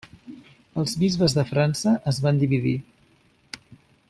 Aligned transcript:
Els 0.83 0.95
bisbes 1.03 1.37
de 1.39 1.45
França 1.51 1.95
es 2.13 2.21
van 2.27 2.43
dividir. 2.45 2.77